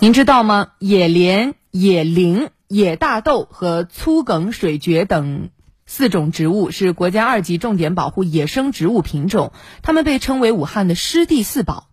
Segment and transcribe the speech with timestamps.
[0.00, 0.72] 您知道吗？
[0.80, 5.48] 野莲、野菱、野大豆和粗梗水蕨等
[5.86, 9.52] 四种植物是国家二级重点保护野生植物品种，
[9.82, 11.88] 它们被称为武汉的湿地四宝。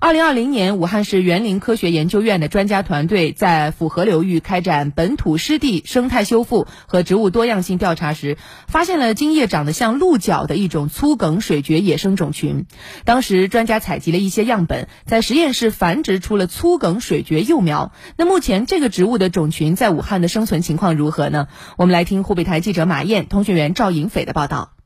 [0.00, 12.64] 二零二零年，武汉市园林科学研究院的专家团队在抚河流域开展本土湿地生态修复和植物多样性调查时，发现了茎叶长得像鹿角的一种粗梗水蕨野生种群。
[13.04, 17.92] 当时，专家采集了一些样本，在实验室繁殖出了粗梗水蕨幼苗。
[18.16, 21.48] 那目前，这个植物的种群在武汉的生存情况如何呢？
[21.76, 24.79] 我们来听湖北台记者马燕、通讯员赵颖斐的报道。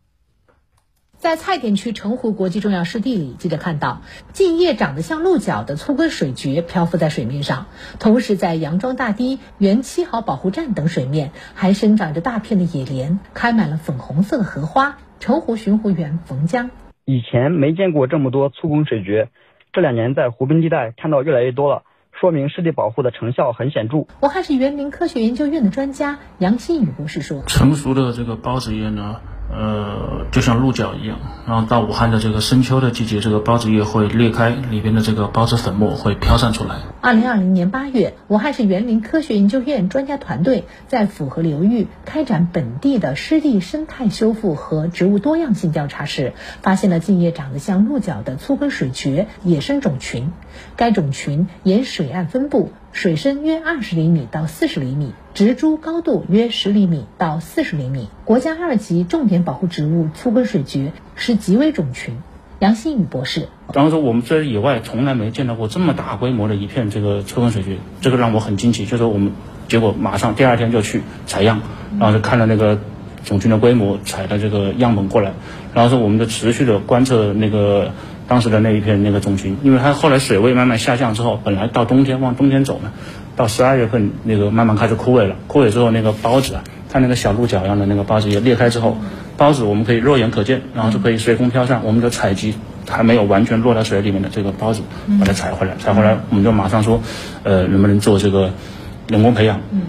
[1.25, 4.03] 在蔡甸区澄湖国际重要湿地里，记者看到
[4.35, 7.65] 茎叶长得像鹿角的粗根水蕨漂浮在水面上。
[7.99, 14.99] 同时，在杨庄大堤、原七号保护站等水面，还生长着大片的野莲，开满了粉红色的荷花。
[15.19, 16.69] 澄湖巡湖员冯江：
[17.07, 19.31] 以前没见过这么多粗根水蕨，
[19.73, 21.85] 这两年在湖滨地带看到越来越多了，
[22.21, 24.07] 说明湿地保护的成效很显著。
[24.21, 29.23] 武汉市园林科学研究院的专家杨新宇博士说：成熟的这个孢子叶呢？
[29.57, 31.17] 呃，就像鹿角一样，
[31.47, 36.75] 然后到武汉的这个深秋的季节，这个孢子叶会裂开，里边的这个孢子粉末会飘散出来。
[37.01, 50.33] 二零二零年八月，武汉市园林科学研究院专家团队在抚河流域开展本地的湿地生态修复和植物多样性调查时，发现了茎叶长得像鹿角的粗根水蕨野生种群。
[50.75, 52.73] 该种群沿水岸分布。
[52.91, 58.09] 水深约二十厘米到四十厘米，植株高度约十厘米到四十厘米。
[58.25, 62.19] 国家二级重点保护植物粗根水蕨是极危种群。
[62.61, 68.87] 杨新宇博士，然后说我们在野外从来没见到过这么大规模的一片这个粗根水蕨，这个让我很惊奇。
[68.87, 69.33] 就是我们
[69.67, 71.61] 结果马上第二天就去采样，
[71.99, 72.79] 然后就看了那个
[73.25, 75.33] 种群的规模，采的这个样本过来，
[75.75, 77.91] 然后说我们就持续的观测那个。
[78.27, 82.91] 当时的那一片那个种群，因为它后来水位慢慢下降之后，本来到冬天往冬天走呢，
[83.37, 85.37] 到十二月份那个慢慢开始枯萎了。
[85.47, 88.97] 枯萎之后，那个孢子啊，它那个小鹿角一样的那个孢子也裂开之后，
[89.39, 91.83] 孢子我们可以肉眼可见，然后就可以随风飘散。
[91.85, 92.55] 我们就采集
[92.89, 94.83] 还没有完全落到水里面的这个孢子，
[95.19, 97.01] 把它采回来，采回来我们就马上说，
[97.43, 98.53] 呃，能不能做这个
[99.09, 99.61] 人工培养？
[99.71, 99.83] 嗯。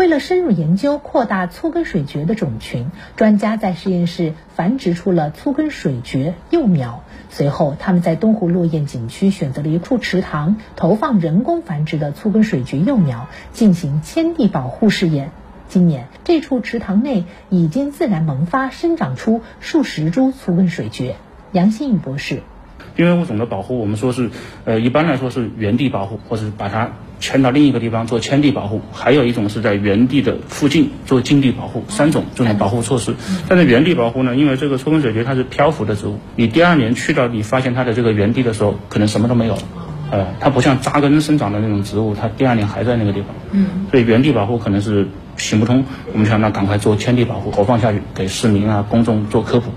[0.00, 7.04] 为了深入研究扩大粗根水蕨的种群，专家在实验室繁殖出了粗根水蕨幼苗。
[7.28, 15.32] 随后，他们在东湖落雁景区选择了一处池塘，投放人工繁殖的粗根水蕨幼苗，进行迁地保护试验。
[15.68, 21.16] 今年，这处池塘内已经自然萌发生长出数十株粗根水蕨。
[21.52, 22.40] 杨新宇博士。
[22.96, 24.30] 濒危物种的保护，我们说是，
[24.64, 33.14] 呃，一般来说是原地保护，或者是把它迁到另一个地方做迁地保护；还有一种是在原地的附近做近地保护，三种这种保护措施。
[33.46, 39.62] 但是原地保护呢，因为这个粗根水蕨它是漂浮的植物，你第二年去到你发现它的这个原地的时候，可能什么都没有了，
[40.10, 43.28] 呃，它不像扎根生长的那种植物，它第二年还在那个地方。
[43.52, 43.86] 嗯。
[43.90, 49.70] 所以原地保护可能是行不通，我们想那赶快做迁地保护，投放下去给市民啊公众做科普。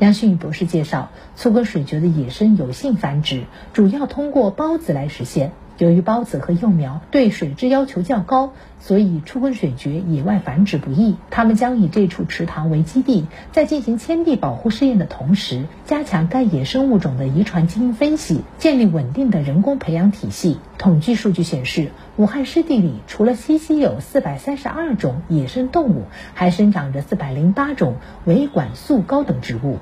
[0.00, 5.52] 杨旭宇博士介绍，粗根水蕨的野生有性繁殖主要通过孢子来实现。
[5.78, 11.16] 由于孢子和幼苗对水质要求较高，所以出根水蕨野外繁殖不易。
[11.30, 20.58] 他们将以这处池塘为基地，在进行迁地保护试验的同时，加强该野生物种的遗传基因分析，建立稳定的人工培养体系。
[20.78, 27.94] 统计数据显示，武汉湿地里除了栖息有四百三十二种野生动物，还生长着四百零八种
[28.24, 29.78] 维管束高等植物，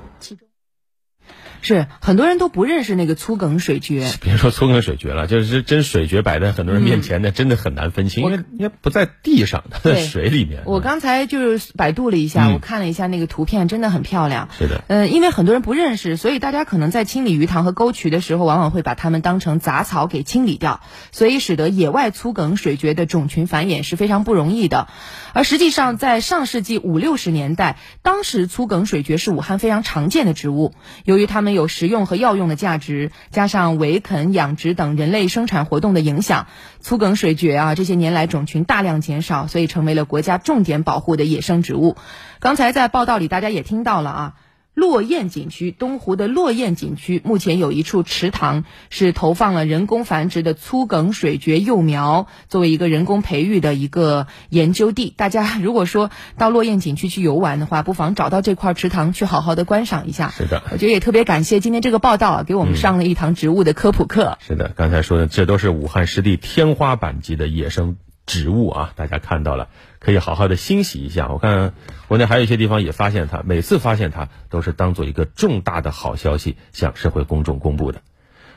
[1.61, 10.61] 是很多人都不认识那个粗梗水蕨，别说粗梗水蕨了，就是真水蕨摆在很多人面前，那真的很难分清，因为因为不在地上，它在水里面。
[10.65, 14.49] 我刚才就是百度了一下，我看了一下那个图片，真的很漂亮。
[14.57, 20.81] 是的，嗯，因为很多人不认识，所以大家可能在清理鱼塘和沟渠的时候，往往会把它们当成杂草给清理掉，
[21.11, 24.87] 所以使得野外粗梗水蕨的种群繁衍是非常不容易的。
[25.33, 31.46] 而实际上，在上世纪五六十年代，当时粗梗水蕨是武汉非常常见的植物，由于它们。
[31.53, 36.47] 有食用和药用的价值，加上围垦、养殖等人类生产活动的影响，
[36.79, 41.95] 粗梗水蕨啊这些年来种群大量减少，所以成为了国家重点保护的野生植物。
[42.39, 44.33] 刚才在报道里大家也听到了啊。
[44.77, 55.11] 落雁景区东湖的落雁景区目前有一处池塘，是投放了人工繁殖的粗梗水蕨幼苗，作为一个人工培育的一个研究地。
[55.17, 60.29] 大家如果说到落雁景区去游玩的话，不妨找到这块池塘去好好的观赏一下。
[60.29, 64.37] 是的，我觉得也特别感谢今天这个报道啊，给我们上了一堂植物的科普课。
[64.45, 67.97] 是的，刚才说的这都是武汉湿地天花板级的野生。
[68.27, 71.29] 植物啊，大家看到了，可以好好的欣喜一下。
[71.29, 71.73] 我看
[72.07, 78.01] 国内还有一些地方也发现它，每次发现它都是当做一个重大的好消息向社会公众公布的。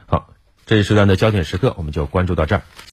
[0.06, 0.34] 好，
[0.66, 2.62] 这一时段的焦点时刻，我们就关注到这儿。